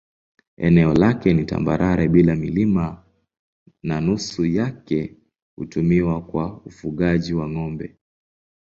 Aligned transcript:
Eneo 0.57 0.93
lake 0.93 1.33
ni 1.33 1.45
tambarare 1.45 2.07
bila 2.07 2.35
milima 2.35 3.03
na 3.83 4.01
nusu 4.01 4.45
yake 4.45 5.15
hutumiwa 5.55 6.21
kwa 6.21 6.53
ufugaji 6.65 7.33
wa 7.33 7.49
ng'ombe. 7.49 7.95